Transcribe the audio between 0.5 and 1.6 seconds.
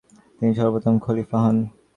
সর্বপ্রথম খলিফা হন।